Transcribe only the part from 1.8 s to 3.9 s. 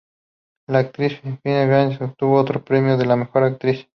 Gil obtuvo otro premio a la Mejor Actriz.